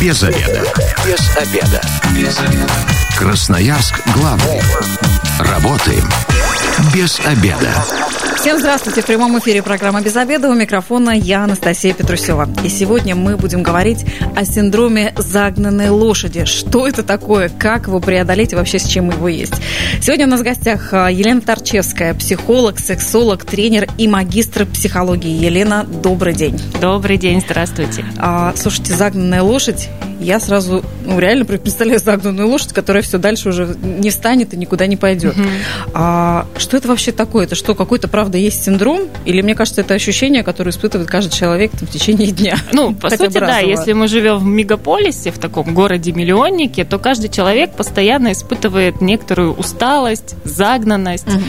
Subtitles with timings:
[0.00, 0.62] Без обеда.
[1.04, 1.82] Без обеда.
[2.14, 2.72] Без обеда.
[3.16, 4.60] Красноярск главный.
[5.40, 6.08] Работаем
[6.94, 7.72] без обеда.
[8.36, 9.02] Всем здравствуйте.
[9.02, 10.48] В прямом эфире программа «Без обеда».
[10.48, 12.48] У микрофона я, Анастасия Петрусева.
[12.62, 14.06] И сегодня мы будем говорить
[14.36, 16.44] о синдроме загнанной лошади.
[16.44, 19.54] Что это такое, как его преодолеть и вообще с чем его есть.
[20.00, 25.44] Сегодня у нас в гостях а, Елена Торчевская, психолог, сексолог, тренер и магистр психологии.
[25.44, 26.60] Елена, добрый день.
[26.80, 28.04] Добрый день, здравствуйте.
[28.18, 29.88] А, слушайте, загнанная лошадь
[30.20, 34.86] я сразу ну, реально представляю загнанную лошадь, которая все дальше уже не встанет и никуда
[34.86, 35.36] не пойдет.
[35.36, 35.48] Угу.
[35.94, 37.44] А что это вообще такое?
[37.44, 39.08] Это что, какой-то, правда, есть синдром?
[39.24, 42.56] Или, мне кажется, это ощущение, которое испытывает каждый человек там, в течение дня?
[42.72, 43.58] Ну, по сути, да.
[43.58, 50.36] Если мы живем в мегаполисе, в таком городе-миллионнике, то каждый человек постоянно испытывает некоторую усталость,
[50.44, 51.26] загнанность.
[51.26, 51.42] Угу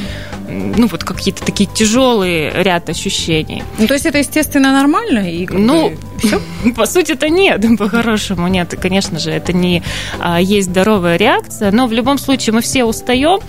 [0.50, 3.64] ну, вот какие-то такие тяжелые ряд ощущений.
[3.78, 5.32] Ну, то есть это, естественно, нормально?
[5.32, 6.40] И ну, все?
[6.76, 8.76] по сути, это нет, по-хорошему нет.
[8.82, 9.84] Конечно же, это не
[10.20, 13.40] а, есть здоровая реакция, но в любом случае мы все устаем,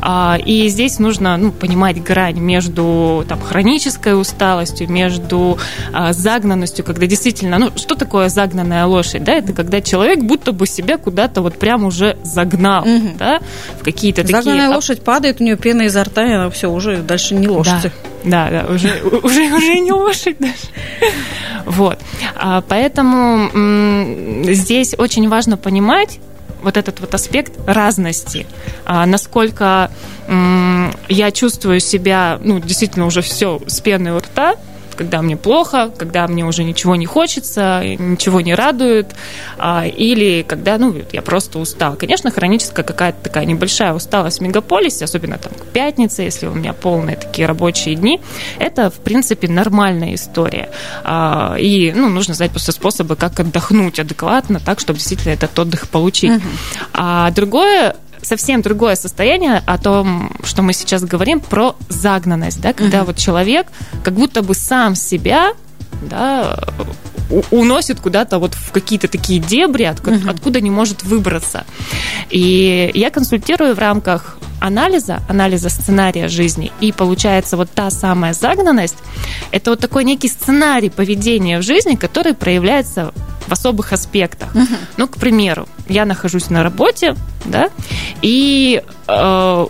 [0.00, 5.58] а, и здесь нужно ну, понимать грань между там, хронической усталостью, между
[5.92, 10.66] а, загнанностью, когда действительно, ну, что такое загнанная лошадь, да, это когда человек будто бы
[10.66, 13.10] себя куда-то вот прям уже загнал, угу.
[13.18, 13.40] да,
[13.78, 14.42] в какие-то такие...
[14.42, 17.92] Загнанная лошадь падает, у нее пена изо рта, и она все, уже дальше не лошадь.
[18.24, 18.88] Да, да, да уже,
[19.22, 20.56] уже, уже не лошадь даже.
[21.66, 21.98] Вот.
[22.36, 23.50] А, поэтому
[24.52, 26.20] здесь очень важно понимать,
[26.62, 28.46] вот этот вот аспект разности,
[28.84, 29.90] а, насколько
[31.08, 34.54] я чувствую себя, ну, действительно уже все с пеной у рта,
[35.00, 39.14] когда мне плохо, когда мне уже ничего не хочется, ничего не радует,
[39.56, 41.96] а, или когда, ну, я просто устал.
[41.96, 46.74] Конечно, хроническая какая-то такая небольшая усталость в мегаполисе, особенно там к пятнице, если у меня
[46.74, 48.20] полные такие рабочие дни,
[48.58, 50.68] это, в принципе, нормальная история.
[51.02, 55.88] А, и, ну, нужно знать просто способы, как отдохнуть адекватно, так, чтобы действительно этот отдых
[55.88, 56.32] получить.
[56.32, 56.48] Угу.
[56.92, 62.98] А другое совсем другое состояние о том, что мы сейчас говорим про загнанность, да, когда
[62.98, 63.04] mm-hmm.
[63.04, 63.66] вот человек
[64.02, 65.52] как будто бы сам себя
[66.02, 66.58] да,
[67.50, 70.30] уносит куда-то вот в какие-то такие дебри, откуда, угу.
[70.30, 71.64] откуда не может выбраться.
[72.30, 78.98] И я консультирую в рамках анализа, анализа сценария жизни, и получается вот та самая загнанность,
[79.52, 83.12] это вот такой некий сценарий поведения в жизни, который проявляется
[83.46, 84.54] в особых аспектах.
[84.54, 84.74] Угу.
[84.96, 87.70] Ну, к примеру, я нахожусь на работе, да,
[88.22, 89.66] и э,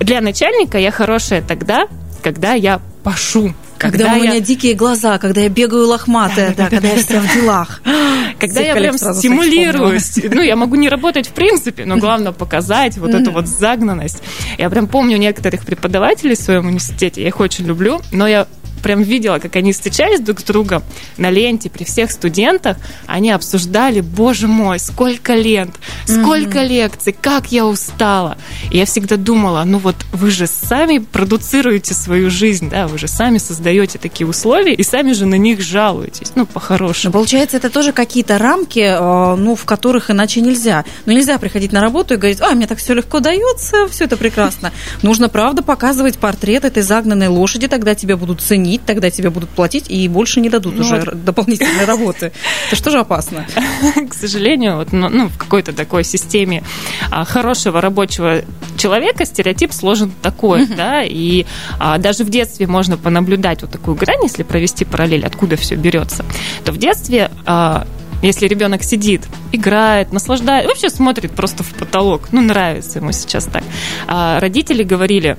[0.00, 1.86] для начальника я хорошая тогда,
[2.22, 3.54] когда я пашу.
[3.80, 4.40] Когда, когда у меня я...
[4.40, 7.80] дикие глаза, когда я бегаю лохматая, да, да, да, когда я вся в делах.
[8.38, 9.98] Когда я прям стимулирую.
[10.32, 14.22] Ну, я могу не работать в принципе, но главное показать вот эту вот загнанность.
[14.56, 18.46] Я прям помню некоторых преподавателей в своем университете, я их очень люблю, но я
[18.80, 20.82] прям видела, как они встречались друг с другом
[21.16, 22.76] на ленте при всех студентах.
[23.06, 26.68] Они обсуждали, боже мой, сколько лент, сколько mm-hmm.
[26.68, 28.36] лекций, как я устала.
[28.70, 33.08] И я всегда думала, ну вот вы же сами продуцируете свою жизнь, да, вы же
[33.08, 37.12] сами создаете такие условия и сами же на них жалуетесь, ну, по-хорошему.
[37.12, 40.84] Но получается, это тоже какие-то рамки, э, ну, в которых иначе нельзя.
[41.06, 44.16] Ну, нельзя приходить на работу и говорить, а, мне так все легко дается, все это
[44.16, 44.72] прекрасно.
[45.02, 49.50] Нужно, правда, показывать портрет этой загнанной лошади, тогда тебя будут ценить ценить, тогда тебе будут
[49.50, 51.24] платить и больше не дадут ну, уже вот.
[51.24, 52.32] дополнительной работы.
[52.68, 53.46] Это что же опасно?
[54.10, 56.62] К сожалению, вот, ну, ну, в какой-то такой системе
[57.10, 58.42] а, хорошего рабочего
[58.76, 61.46] человека стереотип сложен такой, да, и
[61.78, 66.24] а, даже в детстве можно понаблюдать вот такую грань, если провести параллель, откуда все берется,
[66.64, 67.86] то в детстве а,
[68.22, 73.64] если ребенок сидит, играет, наслаждает, вообще смотрит просто в потолок, ну, нравится ему сейчас так.
[74.06, 75.38] А родители говорили,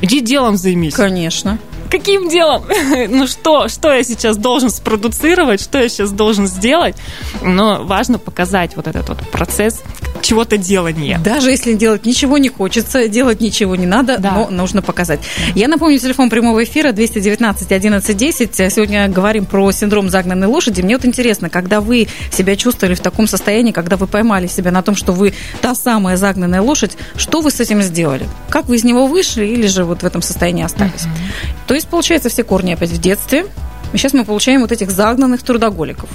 [0.00, 0.94] иди делом займись.
[0.94, 1.58] Конечно
[1.90, 2.64] каким делом?
[3.08, 6.96] ну что, что я сейчас должен спродуцировать, что я сейчас должен сделать?
[7.42, 9.82] Но важно показать вот этот вот процесс
[10.22, 11.18] чего-то делания.
[11.18, 14.32] Даже если делать ничего не хочется, делать ничего не надо, да.
[14.32, 15.20] но нужно показать.
[15.54, 18.54] Я напомню, телефон прямого эфира 219 11 10.
[18.72, 20.82] Сегодня говорим про синдром загнанной лошади.
[20.82, 24.82] Мне вот интересно, когда вы себя чувствовали в таком состоянии, когда вы поймали себя на
[24.82, 28.28] том, что вы та самая загнанная лошадь, что вы с этим сделали?
[28.48, 31.02] Как вы из него вышли или же вот в этом состоянии остались?
[31.02, 31.66] Mm-hmm.
[31.66, 33.46] То есть, получается, все корни опять в детстве.
[33.92, 36.08] И сейчас мы получаем вот этих загнанных трудоголиков.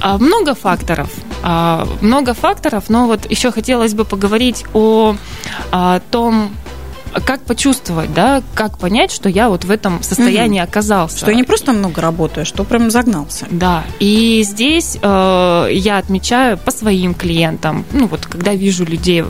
[0.00, 1.10] А, много факторов.
[1.42, 5.16] А, много факторов, но вот еще хотелось бы поговорить о,
[5.70, 6.54] о том,
[7.20, 10.68] как почувствовать, да, как понять, что я вот в этом состоянии угу.
[10.68, 11.18] оказался.
[11.18, 13.46] Что я не просто много работаю, а что прям загнался.
[13.50, 19.24] Да, и здесь э, я отмечаю по своим клиентам, ну вот когда вижу людей,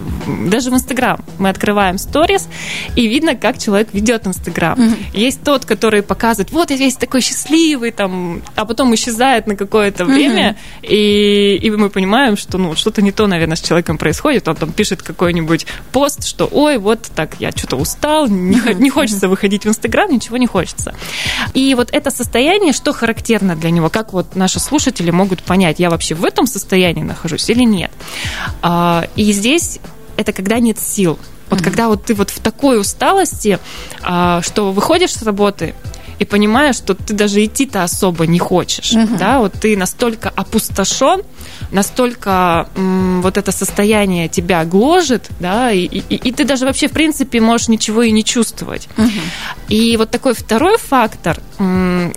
[0.47, 2.49] даже в Инстаграм, мы открываем сторис,
[2.97, 4.79] и видно, как человек ведет Инстаграм.
[4.79, 4.95] Угу.
[5.15, 10.05] Есть тот, который показывает, вот я весь такой счастливый, там, а потом исчезает на какое-то
[10.05, 10.93] время, угу.
[10.93, 14.73] и, и мы понимаем, что ну что-то не то, наверное, с человеком происходит, он там
[14.73, 19.69] пишет какой-нибудь пост, что, ой, вот так, я что-то устал, не, не хочется выходить в
[19.69, 20.95] Инстаграм, ничего не хочется.
[21.55, 25.91] И вот это состояние, что характерно для него, как вот наши слушатели могут понять, я
[25.91, 27.91] вообще в этом состоянии нахожусь или нет.
[28.63, 29.79] А, и здесь
[30.17, 31.19] это когда нет сил.
[31.49, 31.65] Вот mm-hmm.
[31.65, 33.59] когда вот ты вот в такой усталости,
[34.03, 35.75] а, что выходишь с работы,
[36.23, 39.17] и понимаешь, что ты даже идти-то особо не хочешь, угу.
[39.19, 41.23] да, вот ты настолько опустошен,
[41.73, 46.93] настолько м, вот это состояние тебя гложет, да, и, и, и ты даже вообще в
[46.93, 48.89] принципе можешь ничего и не чувствовать.
[48.97, 49.09] Угу.
[49.69, 52.15] И вот такой второй фактор, м,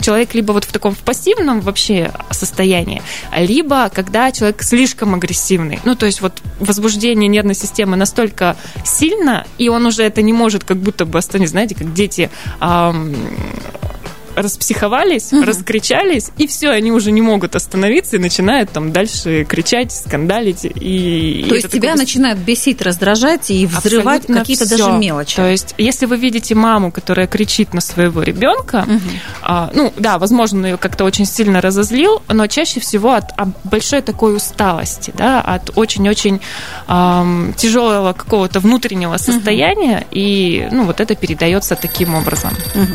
[0.00, 3.02] человек либо вот в таком в пассивном вообще состоянии,
[3.36, 9.68] либо когда человек слишком агрессивный, ну то есть вот возбуждение нервной системы настолько сильно, и
[9.68, 12.30] он уже это не может как будто бы остановить, знаете, как дети
[12.60, 13.14] эм,
[13.44, 13.93] Mm-hmm.
[14.34, 15.44] Распсиховались, угу.
[15.44, 20.64] раскричались, и все, они уже не могут остановиться и начинают там дальше кричать, скандалить.
[20.64, 21.98] И, То и есть тебя такой...
[21.98, 25.36] начинают бесить, раздражать и взрывать какие-то даже мелочи.
[25.36, 29.00] То есть, если вы видите маму, которая кричит на своего ребенка, угу.
[29.42, 33.48] а, ну да, возможно, он ее как-то очень сильно разозлил, но чаще всего от, от
[33.64, 36.40] большой такой усталости, да, от очень-очень
[36.88, 40.06] эм, тяжелого какого-то внутреннего состояния, угу.
[40.12, 42.52] и ну вот это передается таким образом.
[42.74, 42.94] Угу.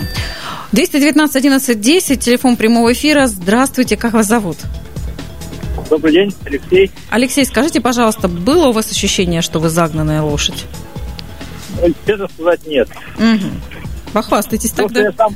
[0.72, 3.26] 219 11 10, телефон прямого эфира.
[3.26, 4.58] Здравствуйте, как вас зовут?
[5.90, 6.92] Добрый день, Алексей.
[7.10, 10.66] Алексей, скажите, пожалуйста, было у вас ощущение, что вы загнанная лошадь?
[11.82, 12.88] Ну, честно сказать, нет.
[13.18, 13.50] Угу.
[14.14, 15.10] Похвастайтесь просто тогда.
[15.10, 15.36] Я сам,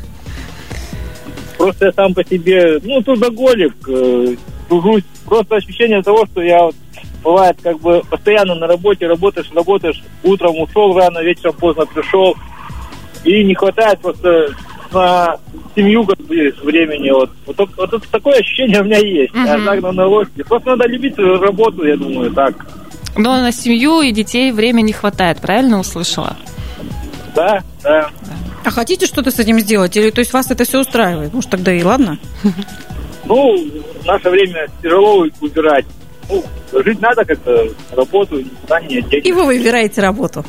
[1.57, 4.35] просто я сам по себе, ну, трудоголик, э,
[4.67, 5.03] тружусь.
[5.25, 6.75] Просто ощущение того, что я вот,
[7.23, 12.35] бывает как бы постоянно на работе, работаешь, работаешь, утром ушел рано, вечером поздно пришел,
[13.23, 14.53] и не хватает просто
[14.93, 15.37] на
[15.75, 17.11] семью как бы времени.
[17.11, 19.33] Вот, вот, вот, вот такое ощущение у меня есть.
[19.33, 19.43] Угу.
[19.45, 20.43] Я загнан на лошади.
[20.43, 22.55] Просто надо любить свою работу, я думаю, так.
[23.15, 26.35] Но на семью и детей времени не хватает, правильно услышала?
[27.35, 28.09] Да, да.
[28.65, 29.95] А хотите что-то с этим сделать?
[29.97, 31.33] Или то есть вас это все устраивает?
[31.33, 32.17] Может, тогда и ладно?
[33.25, 33.55] Ну,
[34.01, 35.85] в наше время тяжело убирать.
[36.29, 36.43] Ну,
[36.83, 39.29] жить надо как-то, работу, никуда не деньги.
[39.29, 40.43] И вы выбираете работу.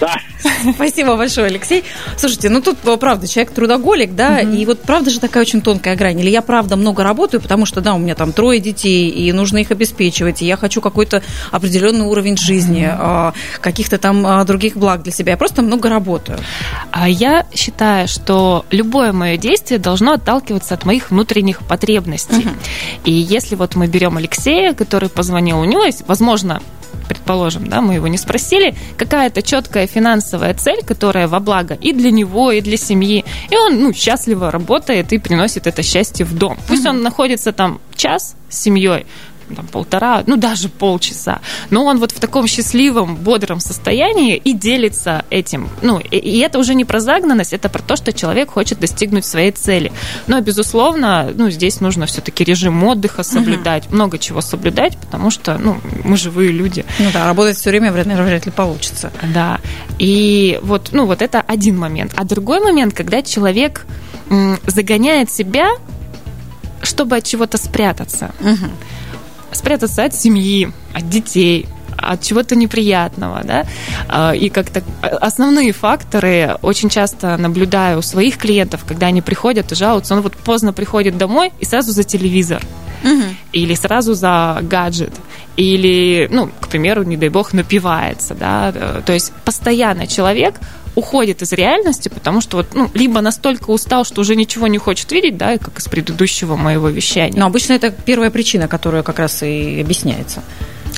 [0.00, 0.14] Да.
[0.74, 1.84] Спасибо большое, Алексей.
[2.16, 4.52] Слушайте, ну тут, правда, человек трудоголик, да, угу.
[4.52, 6.20] и вот правда же такая очень тонкая грань.
[6.20, 9.58] Или я, правда, много работаю, потому что, да, у меня там трое детей, и нужно
[9.58, 13.34] их обеспечивать, и я хочу какой-то определенный уровень жизни, угу.
[13.60, 15.32] каких-то там а, других благ для себя.
[15.32, 16.38] Я просто много работаю.
[16.90, 22.46] А я считаю, что любое мое действие должно отталкиваться от моих внутренних потребностей.
[22.46, 22.54] Угу.
[23.04, 26.60] И если вот мы берем Алексея, который позвонил, у него есть, возможно,
[27.08, 32.10] предположим, да, мы его не спросили, какая-то четкая финансовая цель, которая во благо и для
[32.10, 36.58] него, и для семьи, и он, ну, счастливо работает и приносит это счастье в дом.
[36.68, 36.90] Пусть mm-hmm.
[36.90, 39.06] он находится там час с семьей,
[39.54, 41.40] там, полтора, ну даже полчаса.
[41.70, 45.68] Но он вот в таком счастливом, бодром состоянии и делится этим.
[45.82, 49.24] Ну, и, и это уже не про загнанность, это про то, что человек хочет достигнуть
[49.24, 49.92] своей цели.
[50.26, 53.94] Но, безусловно, ну, здесь нужно все-таки режим отдыха соблюдать, угу.
[53.94, 56.84] много чего соблюдать, потому что, ну, мы живые люди.
[56.98, 59.12] Ну да, работать все время вряд, вряд ли получится.
[59.34, 59.60] Да.
[59.98, 62.12] И вот, ну, вот это один момент.
[62.16, 63.86] А другой момент, когда человек
[64.66, 65.68] загоняет себя
[66.82, 68.32] чтобы от чего-то спрятаться.
[68.40, 68.70] Угу
[69.56, 73.66] спрятаться от семьи, от детей, от чего-то неприятного, да,
[74.08, 79.74] а, и как-то основные факторы очень часто наблюдаю у своих клиентов, когда они приходят и
[79.74, 82.62] жалуются, он вот поздно приходит домой и сразу за телевизор,
[83.02, 83.22] угу.
[83.52, 85.14] или сразу за гаджет,
[85.56, 88.72] или, ну, к примеру, не дай бог, напивается, да,
[89.04, 90.60] то есть постоянно человек
[90.96, 95.12] уходит из реальности, потому что вот, ну, либо настолько устал, что уже ничего не хочет
[95.12, 97.38] видеть, да, как из предыдущего моего вещания.
[97.38, 100.42] Но обычно это первая причина, которая как раз и объясняется.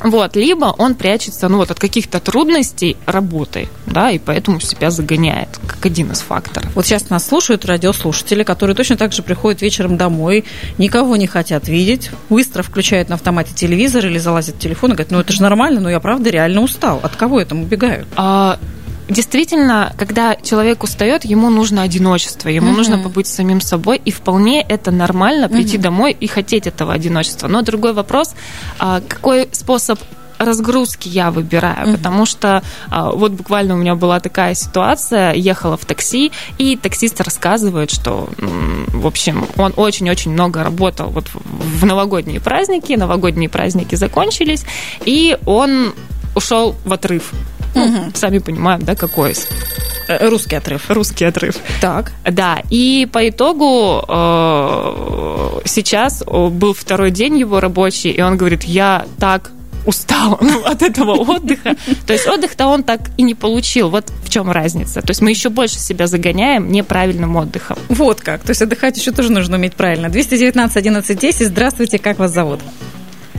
[0.03, 5.59] Вот, либо он прячется, ну, вот от каких-то трудностей работы, да, и поэтому себя загоняет,
[5.67, 6.69] как один из факторов.
[6.73, 10.45] Вот сейчас нас слушают радиослушатели, которые точно так же приходят вечером домой,
[10.77, 15.11] никого не хотят видеть, быстро включают на автомате телевизор или залазят в телефон и говорят,
[15.11, 17.01] ну, это же нормально, но я правда реально устал.
[17.03, 18.07] От кого этому убегают?
[18.15, 18.57] А,
[19.09, 22.77] действительно, когда человек устает, ему нужно одиночество, ему угу.
[22.77, 25.83] нужно побыть самим собой, и вполне это нормально прийти угу.
[25.83, 27.47] домой и хотеть этого одиночества.
[27.47, 28.35] Но другой вопрос,
[28.79, 29.99] а, какой способ
[30.39, 31.97] разгрузки я выбираю, mm-hmm.
[31.97, 37.19] потому что а, вот буквально у меня была такая ситуация, ехала в такси, и таксист
[37.19, 44.63] рассказывает, что, в общем, он очень-очень много работал вот в новогодние праздники, новогодние праздники закончились,
[45.03, 45.93] и он
[46.35, 47.33] ушел в отрыв.
[47.75, 48.11] Ну.
[48.13, 49.33] Сами понимаем, да, какой
[50.07, 50.89] э, Русский отрыв.
[50.89, 51.55] Русский отрыв.
[51.81, 52.11] Так.
[52.29, 59.05] Да, и по итогу э, сейчас был второй день его рабочий, и он говорит, я
[59.19, 59.51] так
[59.85, 61.75] устал от этого отдыха.
[62.05, 63.89] То есть отдых-то он так и не получил.
[63.89, 65.01] Вот в чем разница.
[65.01, 67.77] То есть мы еще больше себя загоняем неправильным отдыхом.
[67.89, 68.43] Вот как.
[68.43, 70.09] То есть отдыхать еще тоже нужно уметь правильно.
[70.09, 71.47] 219 11 10.
[71.47, 72.59] Здравствуйте, как вас зовут?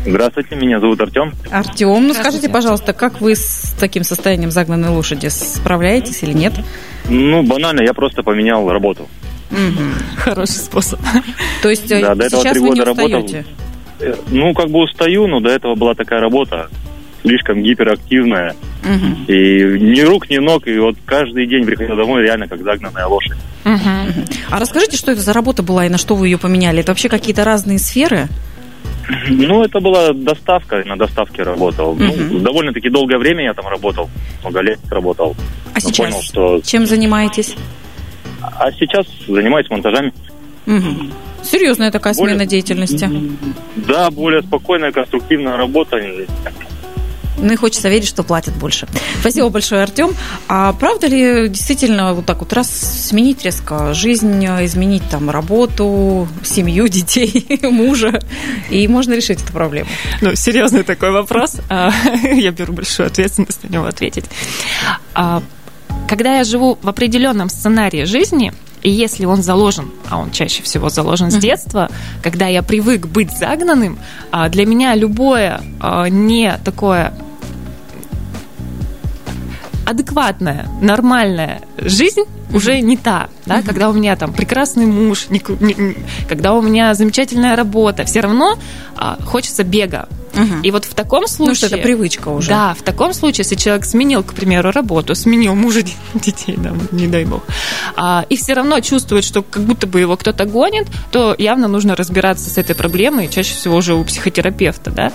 [0.07, 1.33] Здравствуйте, меня зовут Артем.
[1.51, 6.55] Артем, ну скажите, пожалуйста, как вы с таким состоянием загнанной лошади справляетесь или нет?
[7.09, 9.09] Ну, банально, я просто поменял работу.
[9.51, 10.19] Угу.
[10.19, 11.01] Хороший способ.
[11.63, 13.45] То есть да, до этого сейчас три года вы не работал.
[14.01, 16.69] Э, ну, как бы устаю, но до этого была такая работа
[17.23, 18.55] слишком гиперактивная.
[18.83, 19.33] Угу.
[19.33, 20.67] И ни рук, ни ног.
[20.67, 23.37] И вот каждый день приходил домой реально как загнанная лошадь.
[23.65, 24.25] Угу.
[24.51, 26.81] А расскажите, что это за работа была и на что вы ее поменяли?
[26.81, 28.29] Это вообще какие-то разные сферы?
[29.29, 31.93] Ну, это была доставка, на доставке работал.
[31.93, 32.05] Угу.
[32.31, 34.09] Ну, довольно-таки долгое время я там работал,
[34.43, 35.35] много лет работал.
[35.73, 36.61] А Но сейчас понял, что...
[36.63, 37.57] чем занимаетесь?
[38.43, 40.13] А сейчас занимаюсь монтажами.
[40.67, 41.11] Угу.
[41.43, 42.35] Серьезная такая более...
[42.35, 43.09] смена деятельности.
[43.77, 45.97] Да, более спокойная, конструктивная работа.
[47.41, 48.87] Ну и хочется верить, что платят больше.
[49.21, 50.15] Спасибо большое, Артем.
[50.49, 56.89] А правда ли действительно вот так вот раз сменить резко жизнь, изменить там работу, семью,
[56.89, 58.21] детей, мужа,
[58.69, 59.89] и можно решить эту проблему?
[60.21, 61.57] Ну, серьезный такой вопрос.
[61.69, 61.93] А,
[62.35, 64.25] я беру большую ответственность на него ответить.
[65.15, 65.43] А,
[66.09, 70.89] когда я живу в определенном сценарии жизни, и если он заложен, а он чаще всего
[70.89, 71.91] заложен с детства,
[72.23, 73.99] когда я привык быть загнанным,
[74.31, 75.61] а, для меня любое
[76.11, 77.13] не такое
[79.91, 85.97] адекватная, нормальная жизнь уже не та, да, когда у меня там прекрасный муж, не, не,
[86.29, 88.59] когда у меня замечательная работа, все равно
[88.97, 90.63] а, хочется бега, Угу.
[90.63, 91.49] И вот в таком случае...
[91.49, 92.49] Ну, что это привычка уже.
[92.49, 95.83] Да, в таком случае, если человек сменил, к примеру, работу, сменил мужа,
[96.15, 97.43] детей, да, не дай бог,
[97.97, 101.97] а, и все равно чувствует, что как будто бы его кто-то гонит, то явно нужно
[101.97, 105.13] разбираться с этой проблемой, чаще всего уже у психотерапевта, да.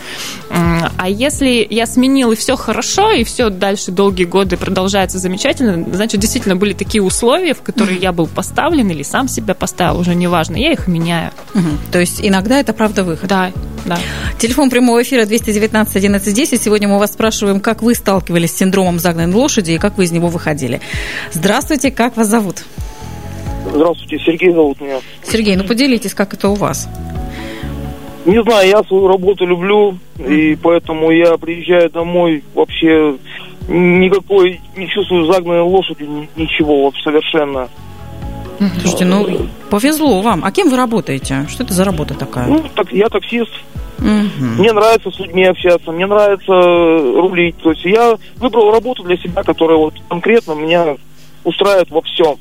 [0.97, 6.19] А если я сменил, и все хорошо, и все дальше долгие годы продолжается замечательно, значит,
[6.19, 8.03] действительно были такие условия, в которые угу.
[8.03, 11.31] я был поставлен или сам себя поставил, уже неважно, я их меняю.
[11.53, 11.69] Угу.
[11.91, 13.29] То есть иногда это правда выход?
[13.29, 13.51] Да,
[13.85, 13.97] да.
[14.39, 16.61] Телефон прямого эфира 219 11 10.
[16.61, 20.11] Сегодня мы вас спрашиваем, как вы сталкивались с синдромом загнанной лошади и как вы из
[20.11, 20.81] него выходили.
[21.31, 22.65] Здравствуйте, как вас зовут?
[23.71, 24.99] Здравствуйте, Сергей зовут меня.
[25.23, 26.89] Сергей, ну поделитесь, как это у вас?
[28.25, 33.15] Не знаю, я свою работу люблю, и поэтому я приезжаю домой вообще
[33.67, 37.69] никакой, не чувствую загнанной лошади, ничего совершенно.
[38.79, 40.43] Слушайте, ну повезло вам.
[40.43, 41.45] А кем вы работаете?
[41.49, 42.47] Что это за работа такая?
[42.47, 43.51] Ну, так, я таксист.
[44.05, 44.45] Угу.
[44.59, 47.57] Мне нравится с людьми общаться, мне нравится рулить.
[47.57, 50.95] То есть я выбрал работу для себя, которая вот конкретно меня
[51.43, 52.33] устраивает во всем.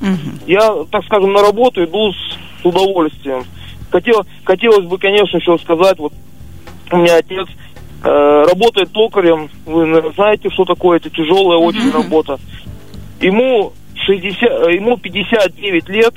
[0.00, 0.46] Угу.
[0.46, 3.44] Я, так скажем, на работу иду с удовольствием.
[3.90, 6.12] Хотел, хотелось бы, конечно, еще сказать, вот
[6.90, 7.46] у меня отец
[8.04, 9.48] э, работает токарем.
[9.64, 12.02] Вы наверное, знаете, что такое это тяжелая очень угу.
[12.02, 12.38] работа.
[13.20, 16.14] Ему 60, э, ему 59 лет,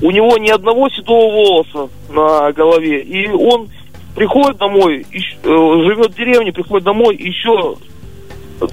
[0.00, 3.68] у него ни одного седого волоса на голове, и он
[4.14, 7.76] приходит домой, э, живет в деревне, приходит домой, еще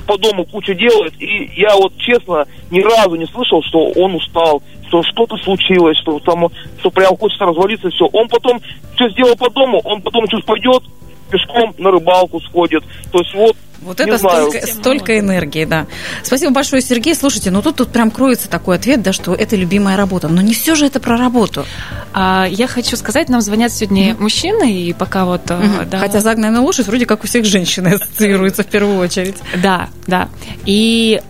[0.06, 4.62] по дому кучу делает, и я вот честно ни разу не слышал, что он устал,
[4.88, 6.48] что что-то случилось, что там,
[6.80, 8.06] что прям хочется развалиться, все.
[8.12, 8.60] Он потом
[8.96, 10.84] все сделал по дому, он потом чуть пойдет,
[11.30, 12.84] пешком на рыбалку сходит.
[13.12, 15.88] То есть вот вот это столько, столько энергии, да.
[16.24, 17.16] Спасибо большое, Сергей.
[17.16, 20.28] Слушайте, ну тут, тут прям кроется такой ответ, да, что это любимая работа.
[20.28, 21.66] Но не все же это про работу.
[22.14, 24.22] А, я хочу сказать, нам звонят сегодня mm-hmm.
[24.22, 25.46] мужчины, и пока вот...
[25.46, 25.90] Mm-hmm.
[25.90, 26.00] Да.
[26.00, 29.38] Хотя загнанная лошадь вроде как у всех женщин ассоциируется в первую очередь.
[29.62, 30.28] Да, да.
[30.66, 31.22] И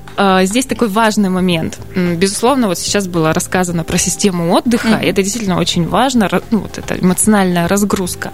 [0.44, 1.80] здесь такой важный момент.
[1.96, 5.10] Безусловно, вот сейчас было рассказано про систему отдыха, mm-hmm.
[5.10, 8.32] это действительно очень важно, ну, вот эта эмоциональная разгрузка.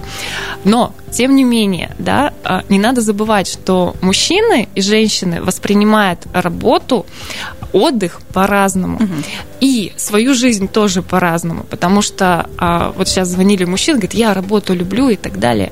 [0.63, 7.05] Но, тем не менее, да, а, не надо забывать, что мужчины и женщины воспринимают работу,
[7.71, 8.97] отдых по-разному.
[8.97, 9.25] Mm-hmm.
[9.59, 14.73] И свою жизнь тоже по-разному, потому что а, вот сейчас звонили мужчины, говорят, я работу
[14.73, 15.71] люблю и так далее.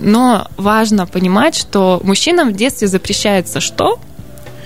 [0.00, 3.98] но важно понимать, что мужчинам в детстве запрещается что?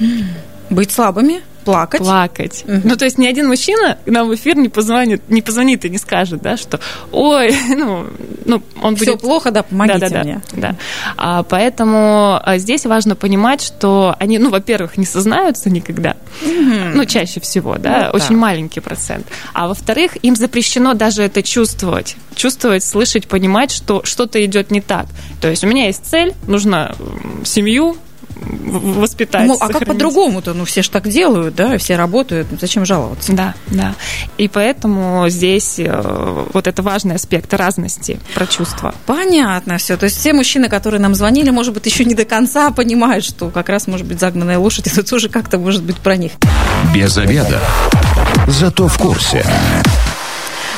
[0.00, 1.42] Mm-hmm быть слабыми?
[1.68, 2.00] плакать.
[2.00, 2.64] Плакать.
[2.66, 2.80] Угу.
[2.84, 5.98] Ну, то есть ни один мужчина нам в эфир не позвонит, не позвонит и не
[5.98, 6.80] скажет, да, что
[7.12, 8.06] ой, ну,
[8.46, 9.20] ну он Все будет...
[9.20, 10.40] плохо, да, помогите да, да, мне.
[10.52, 10.76] Да, да.
[11.18, 16.94] А, поэтому а, здесь важно понимать, что они, ну, во-первых, не сознаются никогда, угу.
[16.94, 18.40] ну, чаще всего, да, ну, очень да.
[18.40, 19.26] маленький процент.
[19.52, 22.16] А во-вторых, им запрещено даже это чувствовать.
[22.34, 25.06] Чувствовать, слышать, понимать, что что-то идет не так.
[25.42, 26.94] То есть у меня есть цель, нужно
[27.44, 27.96] семью,
[28.40, 29.47] воспитать.
[29.47, 30.54] Ну, а как по-другому-то?
[30.54, 32.49] Ну, все же так делают, да, все работают.
[32.61, 33.33] Зачем жаловаться?
[33.33, 33.95] Да, да.
[34.37, 38.95] И поэтому здесь э, вот это важный аспект разности про чувства.
[39.07, 39.97] Понятно все.
[39.97, 43.50] То есть все мужчины, которые нам звонили, может быть, еще не до конца понимают, что
[43.50, 46.33] как раз, может быть, загнанная лошадь, это тоже как-то может быть про них.
[46.95, 47.61] Без обеда.
[48.47, 49.45] Зато в курсе.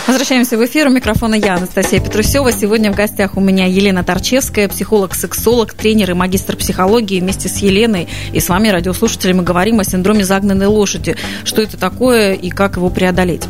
[0.06, 0.88] Возвращаемся в эфир.
[0.88, 2.50] У микрофона я, Анастасия Петрусева.
[2.52, 7.20] Сегодня в гостях у меня Елена Торчевская, психолог-сексолог, тренер и магистр психологии.
[7.20, 11.16] Вместе с Еленой и с вами, радиослушатели, мы говорим о синдроме загнанной лошади.
[11.44, 13.44] Что это такое и как его преодолеть.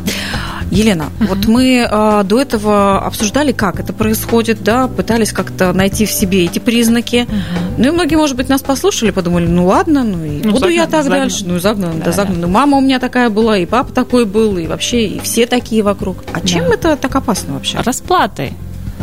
[0.71, 1.27] Елена, uh-huh.
[1.27, 6.45] вот мы а, до этого обсуждали, как это происходит, да, пытались как-то найти в себе
[6.45, 7.27] эти признаки.
[7.29, 7.75] Uh-huh.
[7.77, 10.71] Ну и многие, может быть, нас послушали, подумали, ну ладно, ну и ну, буду загнан,
[10.71, 11.19] я так загнан.
[11.19, 11.43] дальше.
[11.45, 12.41] Ну загнан, да, да, загнан.
[12.41, 12.47] Да.
[12.47, 16.23] Мама у меня такая была, и папа такой был, и вообще и все такие вокруг.
[16.33, 16.47] А да.
[16.47, 17.77] чем это так опасно вообще?
[17.79, 18.53] Расплатой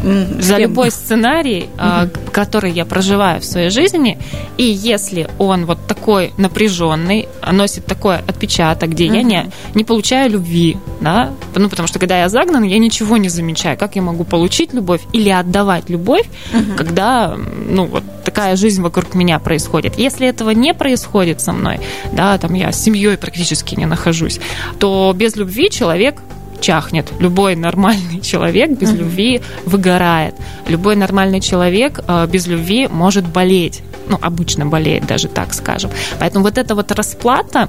[0.03, 2.31] за любой сценарий, mm-hmm.
[2.31, 4.19] который я проживаю в своей жизни,
[4.57, 9.17] и если он вот такой напряженный, носит такой отпечаток, где mm-hmm.
[9.17, 13.29] я не, не получаю любви, да, ну потому что когда я загнан, я ничего не
[13.29, 16.77] замечаю, как я могу получить любовь или отдавать любовь, mm-hmm.
[16.77, 17.37] когда,
[17.69, 19.99] ну вот такая жизнь вокруг меня происходит.
[19.99, 21.81] Если этого не происходит со мной,
[22.13, 24.39] да, там я с семьей практически не нахожусь,
[24.79, 26.21] то без любви человек
[26.61, 27.13] чахнет.
[27.19, 28.97] Любой нормальный человек без mm-hmm.
[28.97, 30.35] любви выгорает.
[30.67, 33.83] Любой нормальный человек э, без любви может болеть.
[34.09, 35.91] Ну, обычно болеет, даже так скажем.
[36.19, 37.69] Поэтому вот эта вот расплата,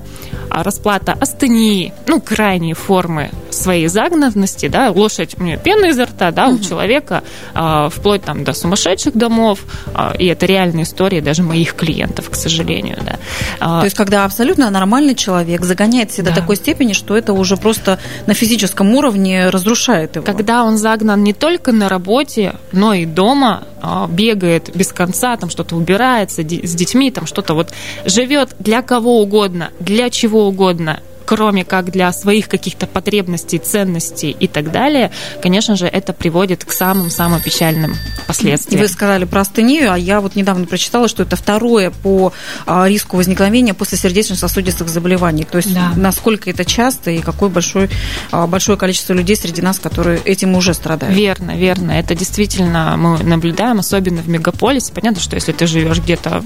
[0.50, 6.32] а, расплата астении, ну, крайние формы своей загнанности, да, лошадь у нее пена изо рта,
[6.32, 6.56] да, mm-hmm.
[6.56, 9.60] у человека э, вплоть там до сумасшедших домов,
[9.94, 13.20] э, и это реальные истории даже моих клиентов, к сожалению, да.
[13.60, 16.36] То есть, когда абсолютно нормальный человек загоняет себя да.
[16.36, 20.26] до такой степени, что это уже просто на физическом физическом уровне разрушает его.
[20.26, 25.50] Когда он загнан не только на работе, но и дома, а, бегает без конца, там
[25.50, 27.70] что-то убирается с детьми, там что-то вот
[28.06, 34.48] живет для кого угодно, для чего угодно, кроме как для своих каких-то потребностей, ценностей и
[34.48, 35.12] так далее,
[35.44, 37.96] конечно же, это приводит к самым-самым печальным
[38.26, 38.80] последствиям.
[38.80, 42.34] И вы сказали про астению, а я вот недавно прочитала, что это второе по
[42.66, 45.44] а, риску возникновения после сердечно-сосудистых заболеваний.
[45.44, 45.92] То есть да.
[45.96, 47.92] насколько это часто и какое большое,
[48.32, 51.16] а, большое количество людей среди нас, которые этим уже страдают.
[51.16, 51.92] Верно, верно.
[51.92, 54.92] Это действительно мы наблюдаем, особенно в мегаполисе.
[54.94, 56.44] Понятно, что если ты живешь где-то,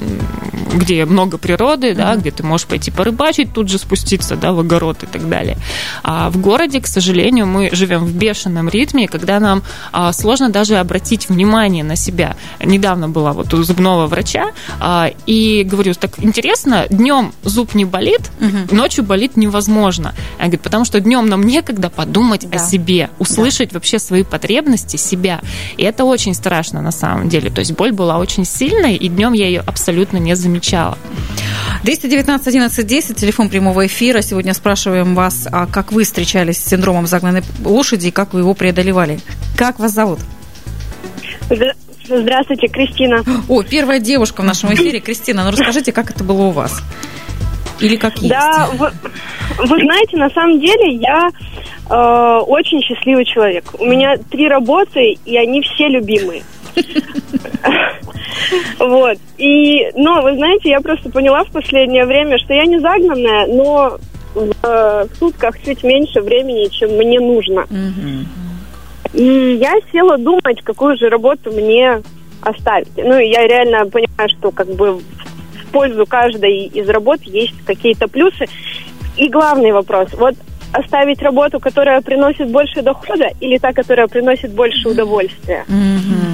[0.74, 1.96] где много природы, mm-hmm.
[1.96, 5.58] да, где ты можешь пойти порыбачить, тут же спуститься да, в огород и так далее.
[6.04, 10.78] А в городе, к сожалению, мы живем в бешеном ритме, когда нам а, сложно даже
[10.78, 12.36] обратить внимание на себя.
[12.64, 18.32] Недавно была вот у зубного врача, а, и говорю, так интересно, днем зуб не болит,
[18.40, 18.76] угу.
[18.76, 20.14] ночью болит невозможно.
[20.38, 22.58] Она говорит, потому что днем нам некогда подумать да.
[22.58, 23.76] о себе, услышать да.
[23.76, 25.42] вообще свои потребности, себя.
[25.78, 27.50] И это очень страшно на самом деле.
[27.50, 30.98] То есть боль была очень сильной, и днем я ее абсолютно не замечала.
[31.84, 34.22] 219 11 10, телефон прямого эфира.
[34.22, 38.54] Сегодня спрашиваем вас, а как вы встречались с синдромом загнанной лошади и как вы его
[38.54, 39.20] преодолевали.
[39.58, 40.20] Как вас зовут?
[42.06, 43.26] Здравствуйте, Кристина.
[43.50, 45.00] О, первая девушка в нашем эфире.
[45.02, 46.82] Кристина, ну расскажите, как это было у вас?
[47.82, 48.30] Или как есть?
[48.30, 48.90] Да, вы,
[49.58, 51.28] вы знаете, на самом деле я
[51.90, 53.66] э, очень счастливый человек.
[53.78, 56.44] У меня три работы, и они все любимые.
[58.80, 59.18] Вот.
[59.38, 64.00] И, но, вы знаете, я просто поняла в последнее время, что я не загнанная, но
[64.34, 67.66] в, в сутках чуть меньше времени, чем мне нужно.
[69.14, 72.02] И я села думать, какую же работу мне
[72.42, 72.90] оставить.
[72.98, 78.08] Ну, и я реально понимаю, что как бы в пользу каждой из работ есть какие-то
[78.08, 78.46] плюсы.
[79.16, 80.10] И главный вопрос.
[80.14, 80.36] Вот
[80.74, 85.66] оставить работу, которая приносит больше дохода, или та, которая приносит больше удовольствия?
[85.68, 86.34] Mm-hmm.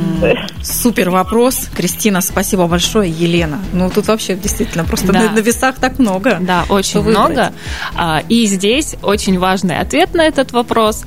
[0.63, 1.69] Супер вопрос.
[1.75, 3.10] Кристина, спасибо большое.
[3.10, 3.60] Елена.
[3.73, 5.23] Ну, тут вообще действительно просто да.
[5.23, 6.38] на, на весах так много.
[6.41, 7.54] Да, очень много.
[7.95, 11.06] А, и здесь очень важный ответ на этот вопрос.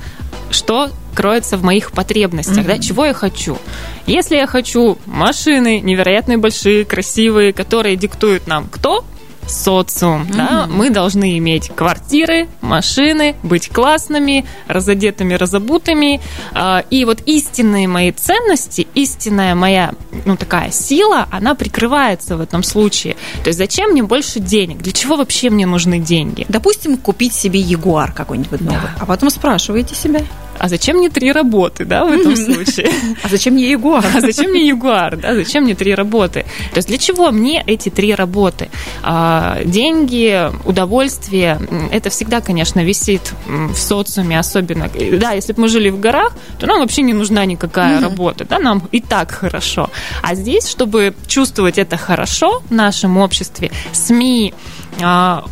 [0.50, 2.76] Что кроется в моих потребностях, mm-hmm.
[2.76, 3.58] да, чего я хочу.
[4.06, 9.04] Если я хочу машины невероятно большие, красивые, которые диктуют нам кто?
[9.52, 10.22] Социум.
[10.22, 10.36] Mm-hmm.
[10.36, 10.66] Да?
[10.68, 16.20] Мы должны иметь квартиры, машины, быть классными, разодетыми, разобутыми.
[16.52, 19.92] А, и вот истинные мои ценности, истинная моя,
[20.24, 23.16] ну, такая сила, она прикрывается в этом случае.
[23.42, 24.78] То есть зачем мне больше денег?
[24.78, 26.46] Для чего вообще мне нужны деньги?
[26.48, 28.96] Допустим, купить себе Ягуар какой-нибудь новый, да.
[28.98, 30.20] а потом спрашиваете себя,
[30.58, 32.90] а зачем мне три работы, да, в этом случае?
[33.22, 34.04] А зачем мне Ягуар?
[34.14, 36.44] А зачем мне Ягуар, да, зачем мне три работы?
[36.72, 38.68] То есть для чего мне эти три работы?
[39.02, 41.60] А, деньги, удовольствие,
[41.90, 46.66] это всегда, конечно, висит в социуме, особенно, да, если бы мы жили в горах, то
[46.66, 49.90] нам вообще не нужна никакая работа, да, нам и так хорошо.
[50.22, 54.54] А здесь, чтобы чувствовать это хорошо в нашем обществе, СМИ,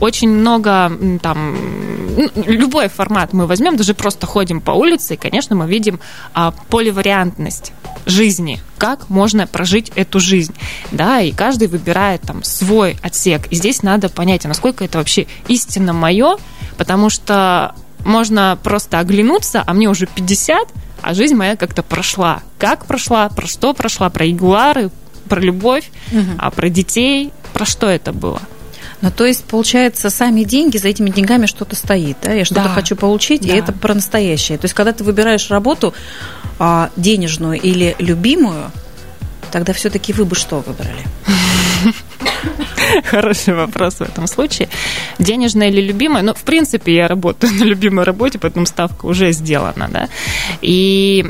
[0.01, 1.57] очень много там
[2.37, 6.01] любой формат мы возьмем, даже просто ходим по улице, и, конечно, мы видим
[6.35, 7.73] а, поливариантность
[8.07, 10.55] жизни, как можно прожить эту жизнь,
[10.93, 15.27] да, и каждый выбирает там свой отсек, и здесь надо понять, а насколько это вообще
[15.49, 16.37] истинно мое,
[16.77, 17.75] потому что
[18.05, 20.69] можно просто оглянуться, а мне уже 50,
[21.03, 22.43] а жизнь моя как-то прошла.
[22.59, 24.91] Как прошла, про что прошла, про ягуары,
[25.29, 26.31] про любовь, угу.
[26.39, 28.41] а про детей, про что это было?
[29.03, 32.33] Ну, то есть, получается, сами деньги, за этими деньгами что-то стоит, да?
[32.33, 32.69] Я что-то да.
[32.69, 33.55] хочу получить, да.
[33.55, 34.59] и это про настоящее.
[34.59, 35.95] То есть, когда ты выбираешь работу
[36.59, 38.71] а, денежную или любимую,
[39.51, 41.05] тогда все-таки вы бы что выбрали?
[43.05, 44.69] Хороший вопрос в этом случае.
[45.19, 46.23] Денежная или любимая?
[46.23, 50.09] Ну, в принципе, я работаю на любимой работе, поэтому ставка уже сделана, да.
[50.61, 51.25] И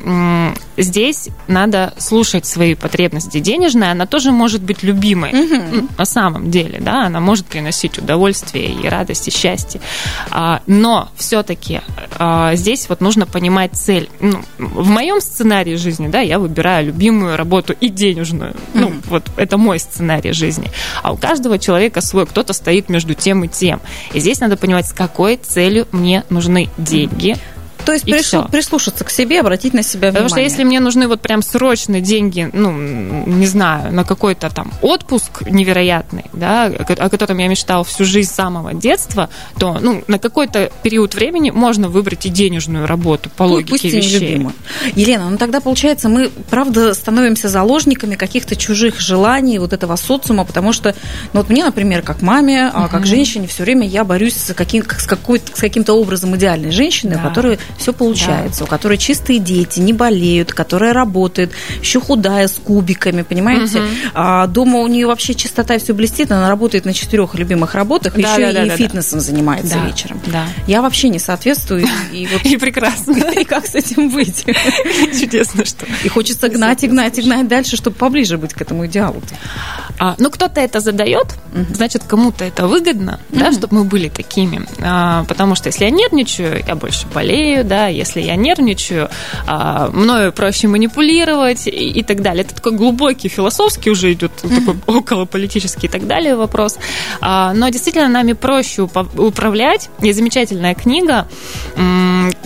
[0.77, 3.41] здесь надо слушать свои потребности.
[3.41, 5.89] Денежная, она тоже может быть любимой угу.
[5.99, 9.81] на самом деле, да, она может приносить удовольствие и радость, и счастье.
[10.31, 11.81] А, но все-таки
[12.19, 14.09] а, здесь вот нужно понимать цель.
[14.21, 18.53] Ну, в моем сценарии жизни, да, я выбираю любимую работу и денежную.
[18.53, 18.59] Угу.
[18.75, 20.71] Ну, вот это мой сценарий жизни.
[21.03, 23.81] А у каждого человека свой, кто-то стоит между тем и тем.
[24.13, 27.37] И здесь надо понимать, с какой целью мне нужны деньги,
[27.85, 30.29] то есть прислу, прислушаться к себе, обратить на себя внимание.
[30.29, 34.73] Потому что если мне нужны вот прям срочные деньги, ну, не знаю, на какой-то там
[34.83, 40.19] отпуск невероятный, да, о котором я мечтала всю жизнь с самого детства, то, ну, на
[40.19, 44.21] какой-то период времени можно выбрать и денежную работу по ну, логике пусть вещей.
[44.21, 44.55] Любимую.
[44.95, 50.73] Елена, ну тогда получается мы, правда, становимся заложниками каких-то чужих желаний, вот этого социума, потому
[50.73, 50.95] что,
[51.33, 52.89] ну вот мне, например, как маме, угу.
[52.91, 57.15] как женщине, все время я борюсь с, каким, с, какой, с каким-то образом идеальной женщины,
[57.15, 57.29] да.
[57.29, 58.65] которая все получается, да.
[58.65, 63.81] у которой чистые дети, не болеют, которая работает, еще худая, с кубиками, понимаете?
[63.81, 63.89] Угу.
[64.15, 68.35] А дома у нее вообще чистота все блестит, она работает на четырех любимых работах, да,
[68.35, 69.25] еще да, и да, фитнесом да.
[69.25, 69.87] занимается да.
[69.87, 70.21] вечером.
[70.27, 70.45] Да.
[70.67, 71.87] Я вообще не соответствую.
[72.13, 72.43] И, вот...
[72.45, 73.17] и прекрасно.
[73.41, 74.45] И как с этим быть?
[75.21, 75.87] Чудесно, что.
[76.05, 79.23] И хочется гнать и гнать и гнать дальше, чтобы поближе быть к этому идеалу.
[79.99, 81.27] А, ну, кто-то это задает,
[81.73, 84.67] значит, кому-то это выгодно, да, чтобы мы были такими.
[84.83, 89.09] А, потому что если я нервничаю, я больше болею, да, если я нервничаю,
[89.47, 92.45] а, мною проще манипулировать и, и так далее.
[92.45, 96.79] Это такой глубокий философский уже идет, такой околополитический и так далее вопрос.
[97.21, 99.91] А, но действительно нами проще управлять.
[100.01, 101.27] Есть замечательная книга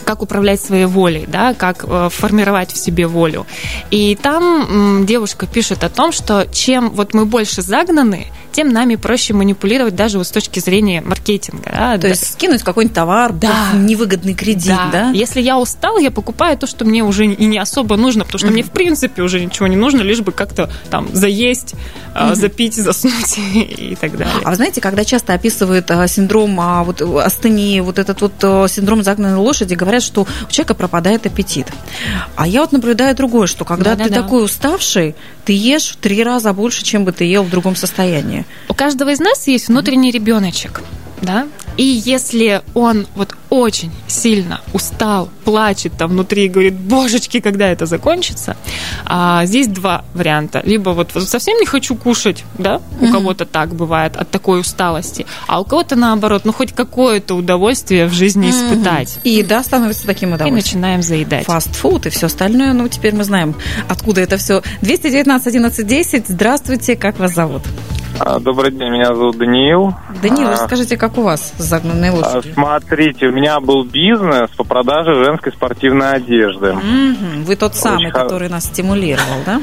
[0.05, 3.47] «Как управлять своей волей», да, как э, формировать в себе волю.
[3.91, 9.35] И там девушка пишет о том, что чем вот мы больше загнаны, тем нами проще
[9.35, 11.71] манипулировать даже вот с точки зрения маркетинга.
[11.71, 11.95] Да?
[11.97, 12.09] То да.
[12.09, 13.73] есть скинуть какой-нибудь товар, да.
[13.75, 14.91] невыгодный кредит, да.
[14.93, 15.11] да?
[15.11, 18.49] Если я устал, я покупаю то, что мне уже и не особо нужно, потому что
[18.49, 18.53] mm-hmm.
[18.53, 21.75] мне в принципе уже ничего не нужно, лишь бы как-то там заесть,
[22.15, 22.35] mm-hmm.
[22.37, 24.35] запить, заснуть и так далее.
[24.45, 29.03] А вы знаете, когда часто описывают а, синдром а, вот, астении, вот этот вот синдром
[29.03, 31.67] загнанной лошади, говорят, что у человека пропадает аппетит.
[32.37, 35.97] А я вот наблюдаю другое, что когда да, ты да, такой уставший, ты ешь в
[35.97, 38.44] три раза больше, чем бы ты ел в другом состоянии.
[38.69, 40.83] У каждого из нас есть внутренний ребеночек
[41.25, 47.69] да, и если он вот очень сильно устал, плачет там внутри и говорит, божечки, когда
[47.69, 48.57] это закончится,
[49.05, 50.61] а, здесь два варианта.
[50.65, 53.13] Либо вот совсем не хочу кушать, да, у mm-hmm.
[53.13, 58.13] кого-то так бывает от такой усталости, а у кого-то наоборот, ну хоть какое-то удовольствие в
[58.13, 58.75] жизни mm-hmm.
[58.75, 59.19] испытать.
[59.25, 60.55] И да, становится таким удовольствием.
[60.55, 61.47] И начинаем заедать.
[61.47, 63.55] Фастфуд и все остальное, ну теперь мы знаем,
[63.89, 64.63] откуда это все.
[64.83, 67.63] 219 11 10, здравствуйте, как вас зовут?
[68.21, 69.93] А, добрый день, меня зовут Даниил.
[70.23, 72.55] Даниил, а, расскажите, как у вас с загнанной а, лошадью?
[72.55, 76.73] Смотрите, у меня был бизнес по продаже женской спортивной одежды.
[76.73, 77.45] Угу.
[77.45, 78.13] Вы тот самый, Очень...
[78.13, 79.61] который нас стимулировал, да?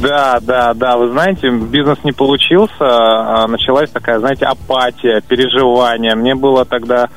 [0.00, 0.96] Да, да, да.
[0.96, 3.46] Вы знаете, бизнес не получился.
[3.46, 6.14] Началась такая, знаете, апатия, переживание.
[6.14, 7.08] Мне было тогда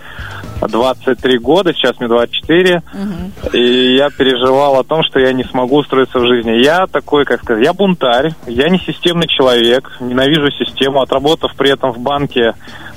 [0.67, 3.58] 23 года, сейчас мне 24, угу.
[3.58, 6.63] и я переживал о том, что я не смогу устроиться в жизни.
[6.63, 11.91] Я такой, как сказать, я бунтарь, я не системный человек, ненавижу систему, отработав при этом
[11.91, 12.54] в банке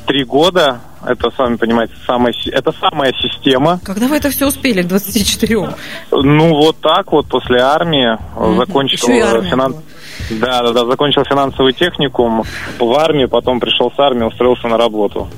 [0.07, 3.81] три года, это, сами понимаете, самая, это самая система.
[3.85, 5.69] Когда вы это все успели к 24?
[6.11, 8.57] Ну, вот так вот, после армии, mm-hmm.
[8.57, 9.77] закончил финанс...
[10.31, 12.43] Да, да, да, закончил финансовый техникум
[12.79, 15.29] в армии, потом пришел с армии, устроился на работу.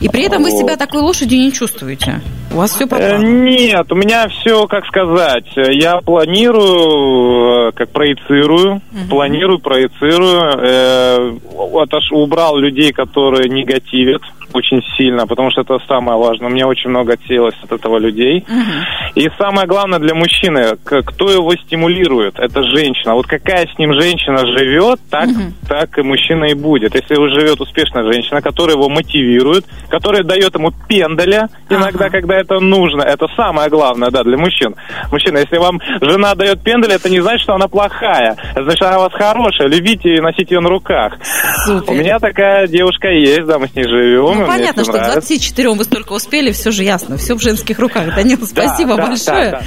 [0.00, 0.50] И при этом вот.
[0.50, 2.20] вы себя такой лошадью не чувствуете?
[2.52, 7.90] У вас все по э, Нет, у меня все, как сказать, я планирую, э, как
[7.90, 9.08] проецирую, угу.
[9.10, 11.38] планирую, проецирую, э,
[11.74, 14.22] отош, убрал людей, которые негативят,
[14.54, 16.48] очень сильно, потому что это самое важное.
[16.48, 18.44] Мне очень много отсеялось от этого людей.
[18.48, 19.20] Угу.
[19.20, 23.14] И самое главное для мужчины, кто его стимулирует, это женщина.
[23.14, 25.52] Вот какая с ним женщина живет, так, угу.
[25.68, 26.94] так и мужчина и будет.
[26.94, 32.10] Если его живет успешная женщина, которая его мотивирует, которая дает ему пендаля иногда, ага.
[32.10, 34.76] когда это нужно, это самое главное, да, для мужчин.
[35.10, 38.36] Мужчина, если вам жена дает пендаля, это не значит, что она плохая.
[38.52, 39.68] Это значит, она у вас хорошая.
[39.68, 41.14] Любите и носите ее на руках.
[41.64, 41.92] Супер.
[41.92, 44.43] У меня такая девушка есть, да, мы с ней живем.
[44.46, 45.20] Ну, понятно, что нравится.
[45.20, 48.14] 24 вы столько успели, все же ясно, все в женских руках.
[48.14, 49.50] Данил, спасибо да, большое.
[49.50, 49.62] Да,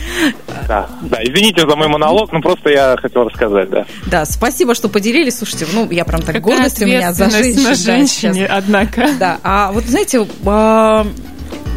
[0.47, 3.85] да, да, да, извините за мой монолог, но просто я хотел рассказать, да.
[4.05, 5.37] Да, спасибо, что поделились.
[5.37, 7.63] Слушайте, ну, я прям так Какая гордость у меня за женщин.
[7.63, 9.09] на женщине, да, однако.
[9.19, 11.05] Да, а вот знаете, а,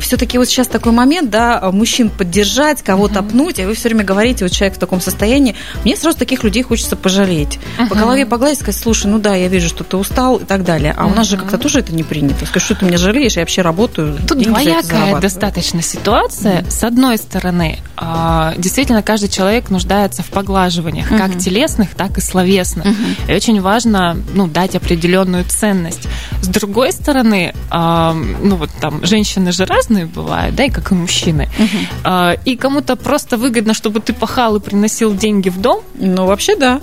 [0.00, 3.30] все-таки вот сейчас такой момент, да, мужчин поддержать, кого-то uh-huh.
[3.30, 5.54] пнуть, а вы все время говорите, вот человек в таком состоянии,
[5.85, 7.59] мне сразу таких людей хочется пожалеть.
[7.78, 7.88] Uh-huh.
[7.88, 10.94] По голове погладить, сказать, слушай, ну да, я вижу, что ты устал и так далее.
[10.96, 11.12] А uh-huh.
[11.12, 12.46] у нас же как-то тоже это не принято.
[12.46, 14.18] Скажи, что ты меня жалеешь, я вообще работаю.
[14.26, 16.62] Тут двоякая достаточно ситуация.
[16.62, 16.70] Uh-huh.
[16.70, 21.18] С одной стороны, а, действительно, каждый человек нуждается в поглаживаниях, uh-huh.
[21.18, 22.87] как телесных, так и словесных.
[22.87, 23.30] Uh-huh.
[23.33, 26.09] И очень важно, ну, дать определенную ценность.
[26.42, 30.94] С другой стороны, а, ну вот там женщины же разные, бывают, да, и как и
[30.94, 31.48] мужчины.
[31.58, 32.40] Угу.
[32.44, 35.82] И кому-то просто выгодно, чтобы ты пахал и приносил деньги в дом.
[35.94, 36.80] Ну, вообще, да.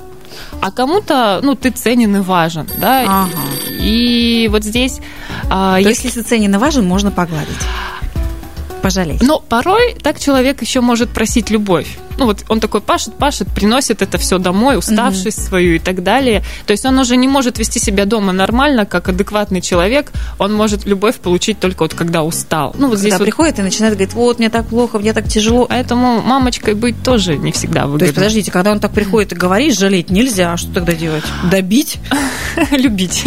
[0.62, 3.04] А кому-то, ну, ты ценен и важен, да.
[3.08, 3.30] Ага.
[3.80, 5.00] И вот здесь...
[5.50, 5.90] То если...
[5.90, 7.58] есть, если ценен и важен, можно погладить
[8.78, 9.22] пожалеть.
[9.22, 11.98] Но порой так человек еще может просить любовь.
[12.18, 15.46] Ну вот он такой пашет, пашет, приносит это все домой, уставшись угу.
[15.46, 16.44] свою и так далее.
[16.66, 20.12] То есть он уже не может вести себя дома нормально, как адекватный человек.
[20.40, 22.76] Он может любовь получить только вот когда устал.
[22.78, 23.26] Ну вот здесь когда вот...
[23.26, 25.68] приходит и начинает говорить, вот мне так плохо, мне так тяжело.
[25.68, 28.00] Поэтому мамочкой быть тоже не всегда выгодно.
[28.00, 31.24] То есть подождите, когда он так приходит и говорит, жалеть нельзя, а что тогда делать?
[31.52, 32.00] Добить?
[32.72, 33.26] Любить.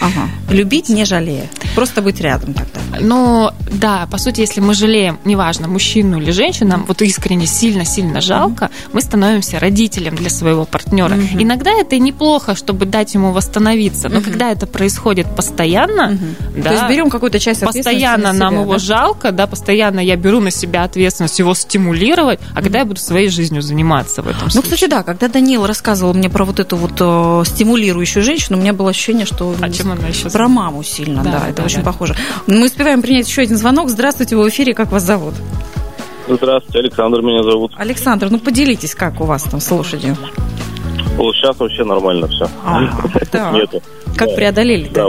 [0.00, 0.28] Ага.
[0.50, 1.46] Любить не жалея.
[1.74, 2.80] Просто быть рядом тогда.
[3.00, 8.20] Ну, да, по сути, если мы жалеем, неважно, мужчину или женщину, нам вот искренне сильно-сильно
[8.20, 8.90] жалко, mm-hmm.
[8.92, 11.14] мы становимся родителем для своего партнера.
[11.14, 11.42] Mm-hmm.
[11.42, 14.24] Иногда это неплохо, чтобы дать ему восстановиться, но mm-hmm.
[14.24, 16.62] когда это происходит постоянно, mm-hmm.
[16.62, 18.78] да, то есть берем какую-то часть постоянно нам себя, его да?
[18.78, 22.62] жалко, да, постоянно я беру на себя ответственность его стимулировать, а mm-hmm.
[22.62, 24.56] когда я буду своей жизнью заниматься в этом ну, случае?
[24.56, 28.60] Ну, кстати, да, когда Данил рассказывал мне про вот эту вот э, стимулирующую женщину, у
[28.60, 31.64] меня было ощущение, что а чем она еще про маму сильно, да, да это да,
[31.64, 31.84] очень да.
[31.84, 32.14] похоже.
[32.46, 33.88] Мы успеваем принять еще один звонок.
[33.88, 35.34] Здравствуйте, в эфире, как вас зовут?
[36.28, 37.72] Здравствуйте, Александр меня зовут.
[37.76, 40.16] Александр, ну поделитесь, как у вас там с лошадью?
[41.16, 42.48] Вот сейчас вообще нормально все.
[42.64, 43.82] Ага, Нету.
[44.16, 44.34] Как да.
[44.34, 44.88] преодолели?
[44.88, 45.08] Да.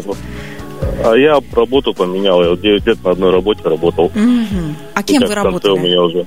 [1.04, 2.44] А я работу поменял.
[2.44, 4.06] Я 9 лет на одной работе работал.
[4.06, 4.76] Угу.
[4.96, 5.72] А кем вы работали?
[5.72, 6.26] У меня уже.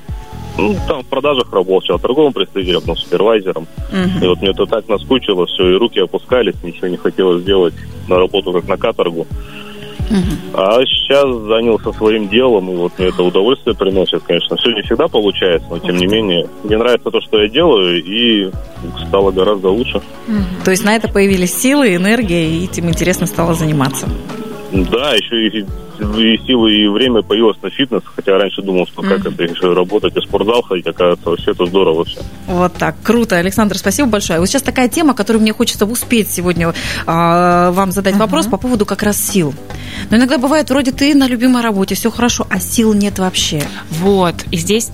[0.59, 3.67] Ну, там в продажах работал, торговым представителем, ну, супервайзером.
[3.91, 4.25] Угу.
[4.25, 7.75] И вот мне это так наскучило, все, и руки опускались, ничего не хотелось делать
[8.09, 9.27] на работу, как на каторгу.
[10.11, 10.61] Угу.
[10.61, 14.57] А сейчас занялся своим делом, и вот мне это удовольствие приносит, конечно.
[14.57, 18.51] Все не всегда получается, но тем не менее, мне нравится то, что я делаю, и
[19.07, 19.99] стало гораздо лучше.
[20.29, 20.65] Угу.
[20.65, 24.07] То есть на это появились силы, энергия, и этим интересно стало заниматься?
[24.73, 25.65] Да, еще и
[26.03, 29.35] и силы, и время появилось на фитнес, хотя раньше думал, что как mm-hmm.
[29.35, 32.21] это еще работать, и спортзал ходить, оказывается, вообще это здорово все.
[32.47, 33.37] Вот так, круто.
[33.37, 34.41] Александр, спасибо большое.
[34.41, 36.73] Вот сейчас такая тема, которую мне хочется успеть сегодня э,
[37.07, 38.19] вам задать uh-huh.
[38.19, 39.55] вопрос по поводу как раз сил.
[40.11, 43.63] Но иногда бывает, вроде ты на любимой работе, все хорошо, а сил нет вообще.
[43.91, 44.91] Вот, и здесь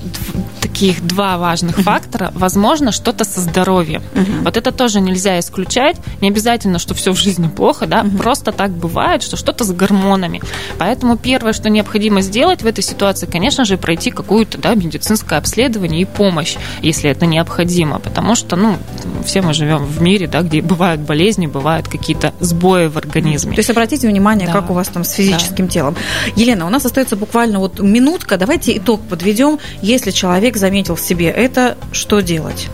[0.60, 1.82] таких два важных uh-huh.
[1.82, 2.32] фактора.
[2.34, 4.02] Возможно, что-то со здоровьем.
[4.14, 4.42] Uh-huh.
[4.44, 5.96] Вот это тоже нельзя исключать.
[6.20, 8.18] Не обязательно, что все в жизни плохо, да, uh-huh.
[8.18, 10.40] просто так бывает, что что-то с гормонами.
[10.78, 15.36] Поэтому Поэтому первое, что необходимо сделать в этой ситуации, конечно же, пройти какое-то да, медицинское
[15.36, 18.00] обследование и помощь, если это необходимо.
[18.00, 18.78] Потому что ну,
[19.24, 23.52] все мы живем в мире, да, где бывают болезни, бывают какие-то сбои в организме.
[23.52, 24.52] То есть обратите внимание, да.
[24.52, 25.72] как у вас там с физическим да.
[25.72, 25.96] телом.
[26.34, 28.36] Елена, у нас остается буквально вот минутка.
[28.36, 29.60] Давайте итог подведем.
[29.82, 32.66] Если человек заметил в себе это, что делать?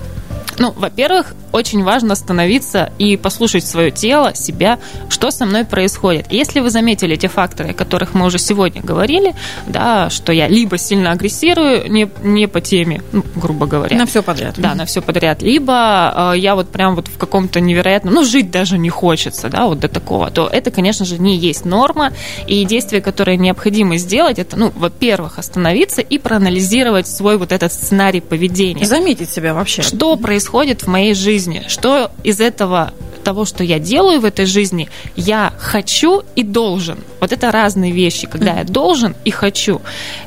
[0.59, 6.27] Ну, во-первых, очень важно остановиться и послушать свое тело, себя, что со мной происходит.
[6.31, 9.37] Если вы заметили те факторы, о которых мы уже сегодня говорили,
[9.69, 13.97] да, что я либо сильно агрессирую, не, не по теме, ну, грубо говоря.
[13.97, 14.55] На все подряд.
[14.59, 15.43] Да, на все подряд.
[15.43, 19.67] Либо э, я вот прям вот в каком-то невероятном, ну, жить даже не хочется, да,
[19.67, 22.13] вот до такого, то это, конечно же, не есть норма.
[22.49, 28.21] И действия, которые необходимо сделать, это, ну, во-первых, остановиться и проанализировать свой вот этот сценарий
[28.21, 28.85] поведения.
[28.85, 29.83] Заметить себя вообще.
[29.83, 31.44] Что происходит в моей жизни?
[31.69, 32.93] Что из этого
[33.25, 36.99] того, что я делаю в этой жизни, я хочу и должен.
[37.21, 39.81] Вот это разные вещи, когда я должен и хочу.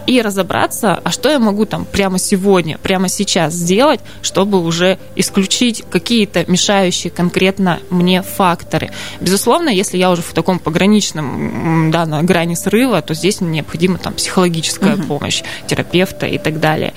[0.07, 5.83] И разобраться, а что я могу там прямо сегодня, прямо сейчас сделать, чтобы уже исключить
[5.89, 8.91] какие-то мешающие конкретно мне факторы.
[9.21, 14.13] Безусловно, если я уже в таком пограничном, да, на грани срыва, то здесь необходима там
[14.13, 15.03] психологическая угу.
[15.03, 16.93] помощь терапевта и так далее.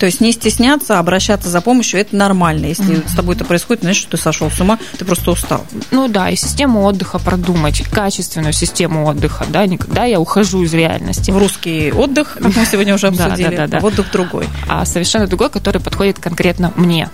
[0.00, 2.66] То есть не стесняться, обращаться за помощью, это нормально.
[2.66, 3.08] Если угу.
[3.08, 5.66] с тобой это происходит, значит, что ты сошел с ума, ты просто устал.
[5.90, 11.30] Ну да, и систему отдыха продумать, качественную систему отдыха, да, никогда я ухожу из реальности.
[11.30, 13.86] В русский отдых, как мы сегодня уже обсудили, да, да, да, да.
[13.86, 14.46] отдых другой.
[14.68, 17.10] А совершенно другой, который подходит конкретно мне.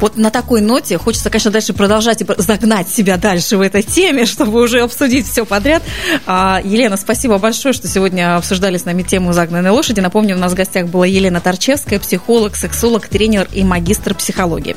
[0.00, 4.26] Вот на такой ноте хочется, конечно, дальше продолжать и загнать себя дальше в этой теме,
[4.30, 5.82] чтобы уже обсудить все подряд.
[6.26, 10.00] А, Елена, спасибо большое, что сегодня обсуждали с нами тему загнанной лошади.
[10.00, 14.76] Напомню, у нас в гостях была Елена Торчевская, психолог, сексолог, тренер и магистр психологии.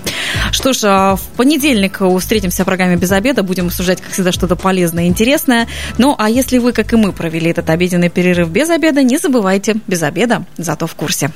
[0.52, 3.42] Что ж, а, в понедельник встретимся Встретимся в программе «Без обеда».
[3.42, 5.68] Будем обсуждать, как всегда, что-то полезное и интересное.
[5.98, 9.78] Ну, а если вы, как и мы, провели этот обеденный перерыв без обеда, не забывайте,
[9.88, 11.32] без обеда, зато в курсе.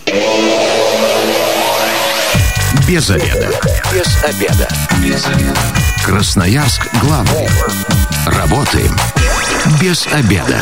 [2.88, 3.50] Без обеда.
[3.92, 4.70] Без обеда.
[5.04, 5.60] Без обеда.
[6.06, 7.50] Красноярск главный.
[8.28, 8.96] Работаем
[9.82, 10.62] без обеда.